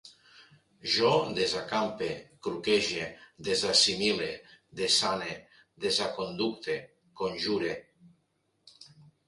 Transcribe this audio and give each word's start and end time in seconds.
Jo 0.93 1.09
desacampe, 1.39 2.07
cuclege, 2.47 3.03
desassimile, 3.49 4.31
desane, 4.81 5.31
desaconducte, 5.87 6.81
conjure 7.23 7.79